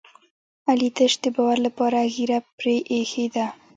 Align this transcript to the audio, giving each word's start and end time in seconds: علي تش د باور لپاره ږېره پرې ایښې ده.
علي 0.69 0.89
تش 0.97 1.13
د 1.23 1.25
باور 1.35 1.57
لپاره 1.67 1.99
ږېره 2.13 2.39
پرې 2.57 2.75
ایښې 2.91 3.25
ده. 3.35 3.45